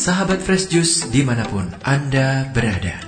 [0.00, 3.04] Sahabat Fresh Juice di mana pun Anda berada.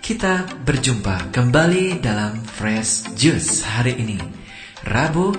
[0.00, 4.16] Kita berjumpa kembali dalam Fresh Juice hari ini
[4.80, 5.36] Rabu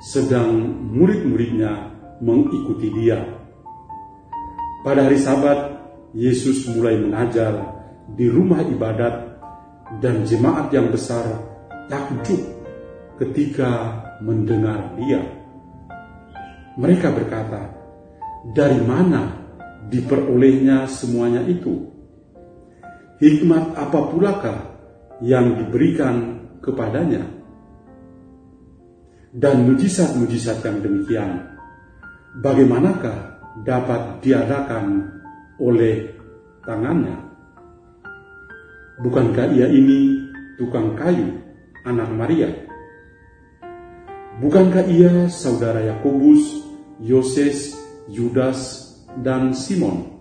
[0.00, 1.92] sedang murid-muridnya
[2.24, 3.20] mengikuti dia.
[4.80, 5.76] Pada hari Sabat,
[6.16, 7.52] Yesus mulai mengajar
[8.16, 9.33] di rumah ibadat
[9.98, 11.26] dan jemaat yang besar
[11.86, 12.40] takjub
[13.20, 15.22] ketika mendengar dia.
[16.74, 17.70] Mereka berkata,
[18.50, 19.30] "Dari mana
[19.86, 21.86] diperolehnya semuanya itu?
[23.22, 24.58] Hikmat apa pulakah
[25.22, 27.22] yang diberikan kepadanya?"
[29.34, 31.30] Dan mujizat-mujizat yang demikian,
[32.38, 35.10] bagaimanakah dapat diadakan
[35.58, 36.14] oleh
[36.62, 37.23] tangannya?
[38.94, 40.22] Bukankah ia ini
[40.54, 41.34] tukang kayu,
[41.82, 42.46] anak Maria?
[44.38, 46.62] Bukankah ia saudara Yakobus,
[47.02, 47.74] Yoses,
[48.06, 50.14] Yudas, dan Simon?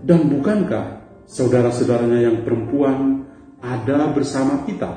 [0.00, 3.28] Dan bukankah saudara-saudaranya yang perempuan
[3.60, 4.96] ada bersama kita?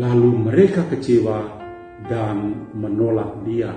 [0.00, 1.60] Lalu mereka kecewa
[2.08, 3.76] dan menolak dia.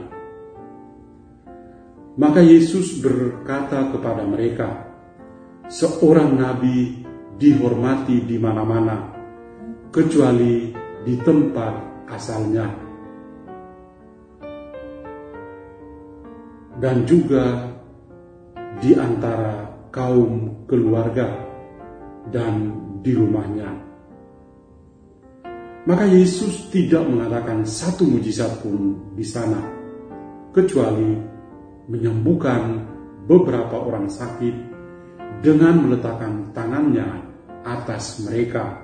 [2.16, 4.95] Maka Yesus berkata kepada mereka,
[5.66, 7.02] seorang nabi
[7.36, 9.12] dihormati di mana-mana,
[9.90, 10.72] kecuali
[11.02, 11.74] di tempat
[12.09, 12.68] asalnya.
[16.76, 17.72] Dan juga
[18.84, 21.31] di antara kaum keluarga
[22.30, 23.70] dan di rumahnya.
[25.86, 29.62] Maka Yesus tidak mengadakan satu mujizat pun di sana,
[30.50, 31.14] kecuali
[31.86, 32.82] menyembuhkan
[33.30, 34.75] beberapa orang sakit
[35.41, 37.06] dengan meletakkan tangannya
[37.66, 38.81] atas mereka.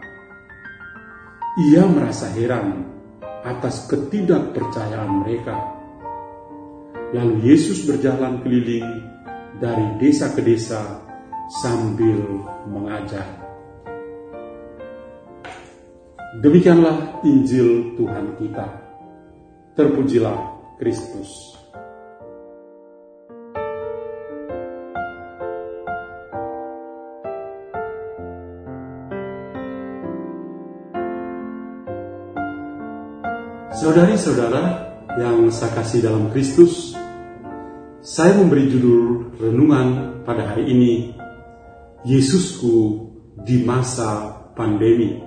[1.71, 2.87] Ia merasa heran
[3.41, 5.57] atas ketidakpercayaan mereka.
[7.11, 8.87] Lalu Yesus berjalan keliling
[9.59, 11.03] dari desa ke desa
[11.61, 12.23] sambil
[12.71, 13.27] mengajar.
[16.39, 18.67] Demikianlah Injil Tuhan kita.
[19.75, 20.39] Terpujilah
[20.79, 21.60] Kristus.
[33.71, 34.83] Saudari-saudara
[35.15, 36.91] yang saya kasih dalam Kristus,
[38.03, 41.15] saya memberi judul renungan pada hari ini,
[42.03, 43.07] Yesusku
[43.39, 45.23] di masa pandemi.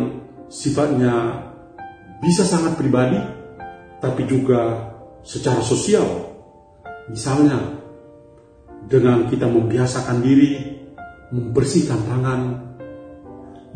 [0.49, 1.45] sifatnya
[2.23, 3.21] bisa sangat pribadi,
[4.01, 4.91] tapi juga
[5.21, 6.07] secara sosial.
[7.13, 7.77] Misalnya,
[8.89, 10.81] dengan kita membiasakan diri,
[11.31, 12.41] membersihkan tangan,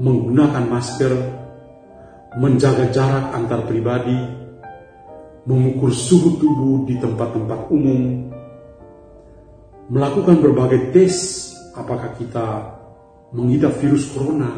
[0.00, 1.12] menggunakan masker,
[2.38, 4.14] menjaga jarak antar pribadi,
[5.48, 8.30] mengukur suhu tubuh di tempat-tempat umum,
[9.90, 11.14] melakukan berbagai tes
[11.74, 12.78] apakah kita
[13.34, 14.50] mengidap virus corona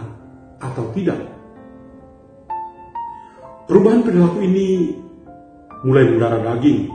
[0.60, 1.20] atau tidak.
[3.64, 4.92] Perubahan perilaku ini
[5.88, 6.92] mulai mendarah daging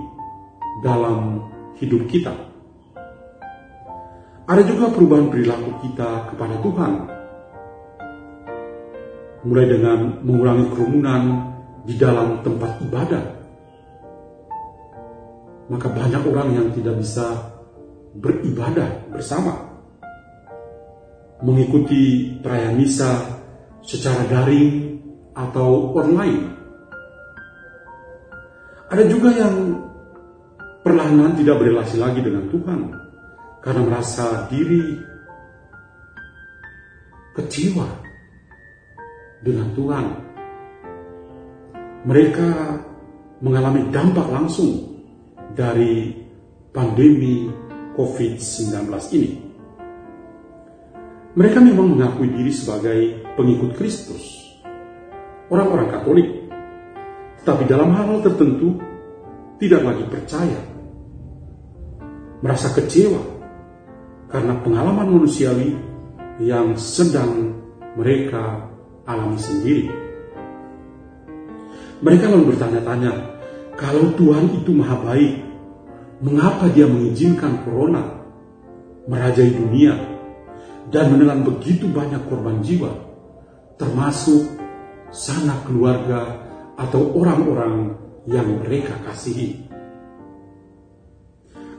[0.85, 1.41] dalam
[1.81, 2.33] hidup kita.
[4.47, 7.16] Ada juga perubahan perilaku kita kepada Tuhan.
[9.47, 11.23] Mulai dengan mengurangi kerumunan
[11.87, 13.23] di dalam tempat ibadah.
[15.71, 17.55] Maka banyak orang yang tidak bisa
[18.11, 19.71] beribadah bersama.
[21.39, 23.23] Mengikuti perayaan misa
[23.83, 24.99] secara daring
[25.37, 26.57] atau online
[28.87, 29.83] ada juga yang
[30.79, 32.87] perlahan tidak berrelasi lagi dengan Tuhan
[33.59, 34.95] karena merasa diri
[37.35, 38.06] kecewa
[39.41, 40.05] dengan Tuhan.
[42.07, 42.49] Mereka
[43.41, 44.97] mengalami dampak langsung
[45.53, 46.13] dari
[46.73, 47.49] pandemi
[47.97, 49.31] COVID-19 ini.
[51.37, 54.53] Mereka memang mengakui diri sebagai pengikut Kristus,
[55.53, 56.29] orang-orang Katolik,
[57.45, 58.77] tapi dalam hal-hal tertentu
[59.61, 60.61] tidak lagi percaya,
[62.41, 63.21] merasa kecewa
[64.33, 65.77] karena pengalaman manusiawi
[66.41, 67.53] yang sedang
[67.97, 68.76] mereka
[69.07, 69.87] alami sendiri.
[72.03, 73.11] Mereka lalu bertanya-tanya,
[73.73, 75.33] kalau Tuhan itu maha baik,
[76.21, 78.05] mengapa dia mengizinkan corona
[79.07, 79.95] merajai dunia
[80.91, 82.91] dan menelan begitu banyak korban jiwa,
[83.79, 84.45] termasuk
[85.09, 86.43] sanak keluarga
[86.77, 87.95] atau orang-orang
[88.27, 89.65] yang mereka kasihi.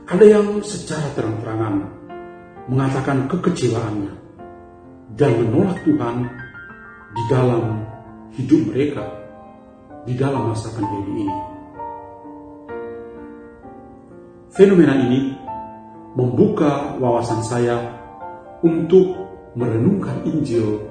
[0.09, 1.75] Ada yang secara terang-terangan
[2.65, 4.13] mengatakan kekecewaannya
[5.13, 6.17] dan menolak Tuhan
[7.09, 7.83] di dalam
[8.37, 9.19] hidup mereka
[10.09, 11.37] di dalam masa pandemi ini.
[14.49, 15.37] Fenomena ini
[16.17, 17.77] membuka wawasan saya
[18.65, 19.13] untuk
[19.53, 20.81] merenungkan Injil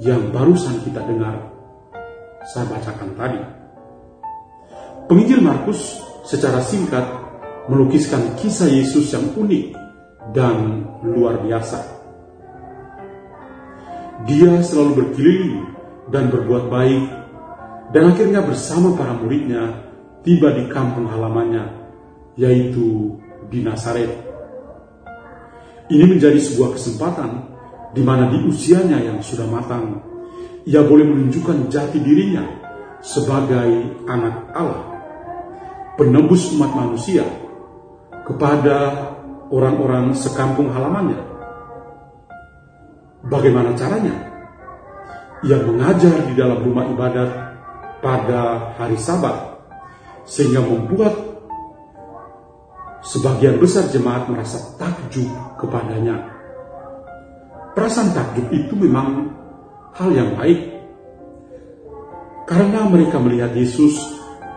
[0.00, 1.36] yang barusan kita dengar
[2.48, 3.40] saya bacakan tadi.
[5.10, 7.04] Penginjil Markus secara singkat
[7.66, 9.74] melukiskan kisah Yesus yang unik
[10.34, 12.01] dan luar biasa.
[14.22, 15.56] Dia selalu berkeliling
[16.14, 17.04] dan berbuat baik,
[17.90, 19.82] dan akhirnya bersama para muridnya
[20.22, 21.66] tiba di kampung halamannya,
[22.38, 23.18] yaitu
[23.50, 24.10] di Nazaret.
[25.90, 27.30] Ini menjadi sebuah kesempatan
[27.92, 30.00] di mana di usianya yang sudah matang,
[30.64, 32.46] ia boleh menunjukkan jati dirinya
[33.02, 35.02] sebagai anak Allah,
[35.98, 37.26] penembus umat manusia
[38.22, 39.10] kepada
[39.50, 41.31] orang-orang sekampung halamannya.
[43.22, 44.14] Bagaimana caranya?
[45.42, 47.30] Ia mengajar di dalam rumah ibadat
[48.02, 49.62] pada hari Sabat,
[50.26, 51.14] sehingga membuat
[53.02, 56.18] sebagian besar jemaat merasa takjub kepadanya.
[57.74, 59.30] Perasaan takjub itu memang
[59.94, 60.70] hal yang baik.
[62.46, 63.98] Karena mereka melihat Yesus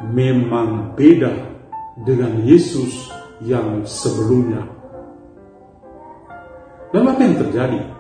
[0.10, 1.32] memang beda
[2.02, 3.14] dengan Yesus
[3.46, 4.68] yang sebelumnya.
[6.94, 7.95] Lalu apa yang terjadi?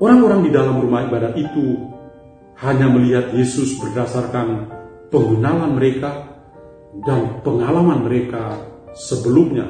[0.00, 1.76] Orang-orang di dalam rumah ibadat itu
[2.64, 4.72] hanya melihat Yesus berdasarkan
[5.12, 6.40] pengenalan mereka
[7.04, 8.64] dan pengalaman mereka
[8.96, 9.68] sebelumnya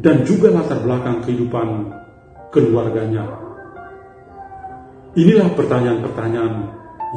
[0.00, 1.68] dan juga latar belakang kehidupan
[2.48, 3.28] keluarganya.
[5.16, 6.54] Inilah pertanyaan-pertanyaan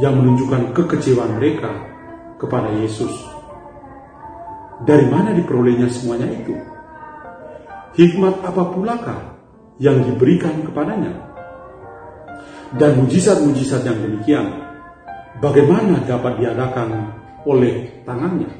[0.03, 1.71] yang menunjukkan kekecewaan mereka
[2.35, 3.11] kepada Yesus.
[4.83, 6.55] Dari mana diperolehnya semuanya itu?
[7.95, 9.19] Hikmat apa pulakah
[9.79, 11.28] yang diberikan kepadanya?
[12.69, 14.45] Dan mujizat-mujizat yang demikian,
[15.41, 17.09] bagaimana dapat diadakan
[17.41, 18.51] oleh tangannya?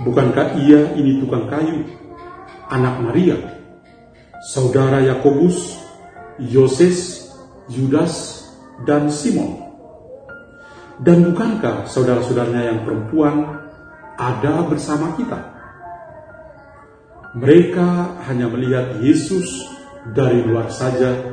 [0.00, 1.84] Bukankah ia ini tukang kayu,
[2.72, 3.36] anak Maria,
[4.48, 5.76] saudara Yakobus,
[6.40, 7.28] Yoses,
[7.68, 8.48] Yudas,
[8.88, 9.60] dan Simon.
[10.96, 13.68] Dan bukankah saudara-saudaranya yang perempuan
[14.16, 15.40] ada bersama kita?
[17.36, 19.64] Mereka hanya melihat Yesus
[20.12, 21.31] dari luar saja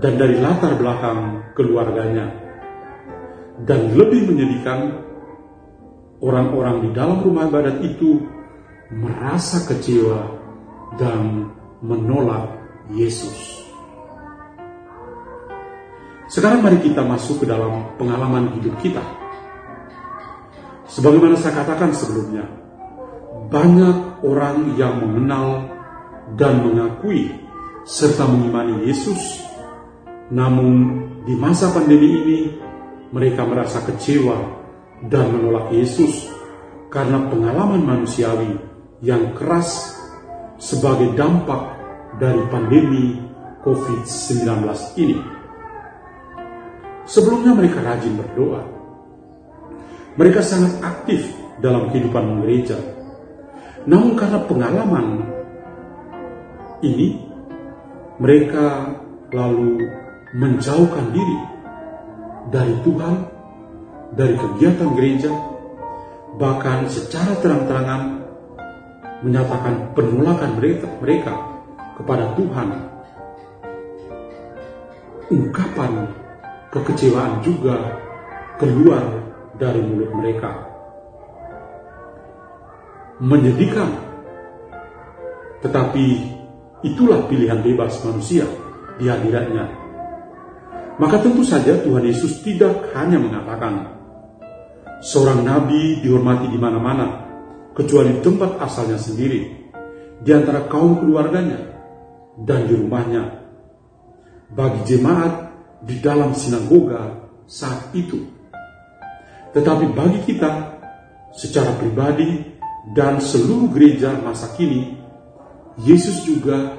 [0.00, 2.28] dan dari latar belakang keluarganya.
[3.56, 5.00] Dan lebih menyedihkan,
[6.20, 8.20] orang-orang di dalam rumah ibadat itu
[8.92, 10.20] merasa kecewa
[11.00, 11.48] dan
[11.80, 12.52] menolak
[12.92, 13.64] Yesus.
[16.26, 19.02] Sekarang mari kita masuk ke dalam pengalaman hidup kita.
[20.90, 22.44] Sebagaimana saya katakan sebelumnya,
[23.46, 25.70] banyak orang yang mengenal
[26.34, 27.30] dan mengakui
[27.86, 29.46] serta mengimani Yesus,
[30.30, 32.38] namun di masa pandemi ini
[33.14, 34.34] mereka merasa kecewa
[35.06, 36.30] dan menolak Yesus
[36.90, 38.58] karena pengalaman manusiawi
[39.04, 39.94] yang keras
[40.56, 41.76] sebagai dampak
[42.16, 43.20] dari pandemi
[43.60, 44.46] COVID-19
[44.98, 45.18] ini.
[47.06, 48.62] Sebelumnya mereka rajin berdoa.
[50.16, 51.28] Mereka sangat aktif
[51.60, 52.78] dalam kehidupan gereja.
[53.86, 55.06] Namun karena pengalaman
[56.82, 57.20] ini,
[58.18, 58.96] mereka
[59.30, 60.05] lalu
[60.36, 61.38] menjauhkan diri
[62.52, 63.14] dari Tuhan,
[64.12, 65.32] dari kegiatan gereja,
[66.36, 68.20] bahkan secara terang-terangan
[69.24, 71.34] menyatakan penolakan mereka, mereka
[71.96, 72.68] kepada Tuhan.
[75.26, 75.92] Ungkapan
[76.70, 77.96] kekecewaan juga
[78.60, 79.02] keluar
[79.56, 80.52] dari mulut mereka.
[83.16, 83.90] Menyedihkan,
[85.64, 86.06] tetapi
[86.84, 88.44] itulah pilihan bebas manusia
[89.00, 89.85] di hadiratnya.
[90.96, 93.96] Maka tentu saja Tuhan Yesus tidak hanya mengatakan,
[95.04, 97.28] seorang nabi dihormati di mana-mana,
[97.76, 99.68] kecuali tempat asalnya sendiri,
[100.24, 101.60] di antara kaum keluarganya
[102.40, 103.44] dan di rumahnya.
[104.56, 105.32] Bagi jemaat
[105.84, 108.24] di dalam sinagoga saat itu.
[109.52, 110.80] Tetapi bagi kita
[111.36, 112.40] secara pribadi
[112.96, 114.96] dan seluruh gereja masa kini,
[115.84, 116.72] Yesus juga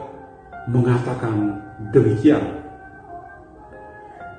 [0.65, 1.61] mengatakan
[1.93, 2.66] demikian.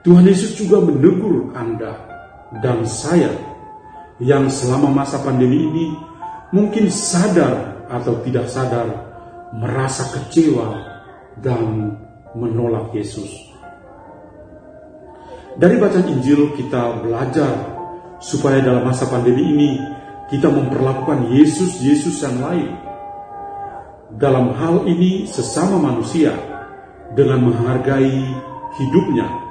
[0.07, 1.95] Tuhan Yesus juga menegur Anda
[2.63, 3.31] dan saya
[4.23, 5.87] yang selama masa pandemi ini
[6.55, 8.87] mungkin sadar atau tidak sadar
[9.55, 10.77] merasa kecewa
[11.41, 11.95] dan
[12.37, 13.49] menolak Yesus.
[15.59, 17.51] Dari bacaan Injil kita belajar
[18.23, 19.71] supaya dalam masa pandemi ini
[20.31, 22.71] kita memperlakukan Yesus-Yesus yang lain.
[24.15, 26.37] Dalam hal ini sesama manusia
[27.17, 28.23] dengan menghargai
[28.79, 29.48] hidupnya.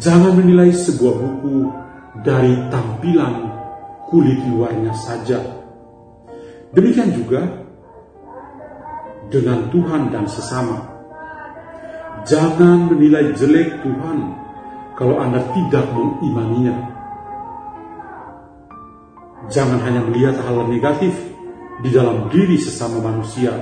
[0.00, 1.68] Jangan menilai sebuah buku
[2.24, 3.52] dari tampilan
[4.08, 5.36] kulit luarnya saja.
[6.72, 7.44] Demikian juga
[9.28, 10.88] dengan Tuhan dan sesama.
[12.24, 14.18] Jangan menilai jelek Tuhan
[14.96, 16.76] kalau Anda tidak mengimaninya.
[19.52, 21.12] Jangan hanya melihat hal negatif
[21.84, 23.52] di dalam diri sesama manusia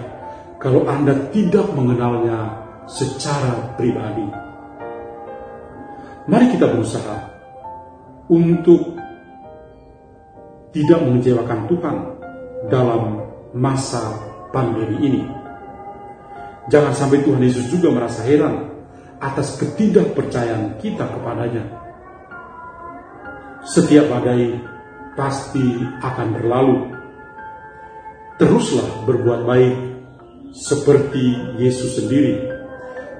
[0.62, 4.48] kalau Anda tidak mengenalnya secara pribadi.
[6.28, 7.16] Mari kita berusaha
[8.28, 9.00] untuk
[10.76, 11.97] tidak mengecewakan Tuhan
[12.68, 13.25] dalam
[13.56, 14.12] masa
[14.52, 15.23] pandemi ini.
[16.68, 18.68] Jangan sampai Tuhan Yesus juga merasa heran
[19.25, 21.64] atas ketidakpercayaan kita kepadanya.
[23.64, 24.61] Setiap badai
[25.16, 25.64] pasti
[26.04, 26.76] akan berlalu.
[28.37, 29.75] Teruslah berbuat baik
[30.52, 32.52] seperti Yesus sendiri,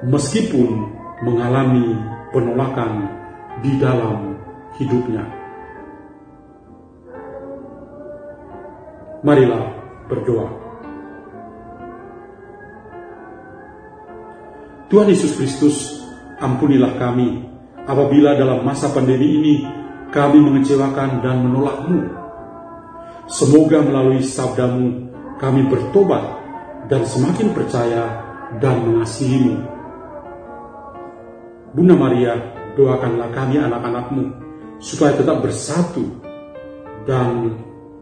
[0.05, 0.93] meskipun
[1.25, 3.09] mengalami penolakan
[3.65, 4.37] di dalam
[4.79, 5.25] hidupnya.
[9.25, 9.65] Marilah
[10.07, 10.49] berdoa.
[14.89, 16.01] Tuhan Yesus Kristus,
[16.41, 17.45] ampunilah kami
[17.85, 19.55] apabila dalam masa pandemi ini
[20.09, 22.09] kami mengecewakan dan menolakmu.
[23.29, 26.25] Semoga melalui sabdamu kami bertobat
[26.89, 28.05] dan semakin percaya
[28.57, 29.78] dan mengasihimu.
[31.73, 32.33] Bunda Maria,
[32.79, 34.25] doakanlah kami anak-anakmu
[34.81, 36.07] supaya tetap bersatu
[37.05, 37.59] dan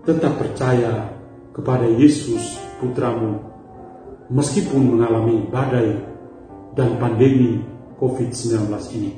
[0.06, 1.10] tetap percaya
[1.50, 3.40] kepada Yesus putramu
[4.30, 5.98] meskipun mengalami badai
[6.76, 7.64] dan pandemi
[7.96, 8.68] COVID-19
[9.00, 9.12] ini.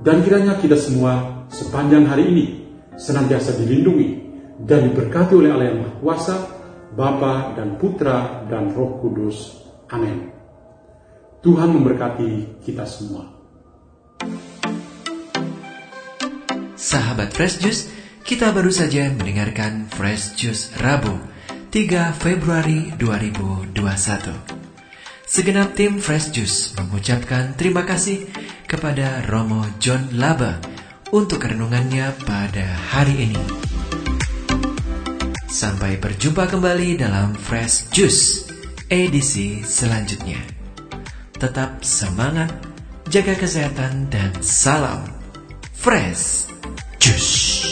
[0.00, 2.46] Dan kiranya kita semua sepanjang hari ini
[2.94, 4.08] senantiasa dilindungi
[4.62, 6.36] dan diberkati oleh Allah yang Maha Kuasa,
[6.94, 9.66] Bapa dan Putra dan Roh Kudus.
[9.90, 10.35] Amin.
[11.46, 13.22] Tuhan memberkati kita semua.
[16.74, 17.86] Sahabat Fresh Juice,
[18.26, 21.14] kita baru saja mendengarkan Fresh Juice Rabu
[21.70, 23.78] 3 Februari 2021.
[25.22, 28.26] Segenap tim Fresh Juice mengucapkan terima kasih
[28.66, 30.58] kepada Romo John Laba
[31.14, 33.42] untuk renungannya pada hari ini.
[35.46, 38.50] Sampai berjumpa kembali dalam Fresh Juice
[38.90, 40.55] edisi selanjutnya.
[41.36, 42.48] Tetap semangat,
[43.12, 45.04] jaga kesehatan, dan salam
[45.76, 46.48] Fresh
[46.96, 47.65] Juice.